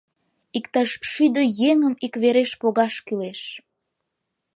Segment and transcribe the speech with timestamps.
[0.57, 3.41] Иктаж шӱдӧ еҥым иквереш погаш кӱлеш...